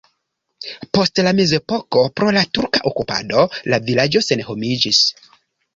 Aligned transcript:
Post 0.97 1.21
la 1.27 1.33
mezepoko 1.41 2.07
pro 2.21 2.33
la 2.39 2.43
turka 2.59 2.83
okupado 2.93 3.47
la 3.73 3.81
vilaĝo 3.91 4.25
senhomiĝis. 4.31 5.07